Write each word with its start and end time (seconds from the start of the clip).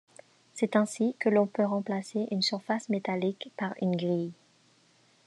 C'est 0.55 0.75
ainsi 0.75 1.15
que 1.19 1.29
l'on 1.29 1.45
peut 1.45 1.63
remplacer 1.63 2.27
une 2.31 2.41
surface 2.41 2.89
métallique 2.89 3.51
par 3.55 3.75
une 3.83 3.95
grille. 3.95 4.33